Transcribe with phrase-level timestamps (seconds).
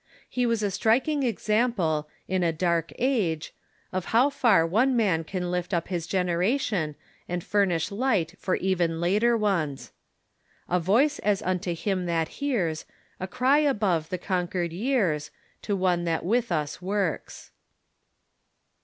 [0.27, 3.53] He was a striking example, in a dark age,
[3.93, 6.95] of how far one man can lift up his gen eration,
[7.29, 9.91] and furnish light for even later ones:
[10.67, 12.85] "A voice as unto liim that hears,
[13.19, 15.29] A cry above the conquered years,
[15.61, 17.51] To one that with us works."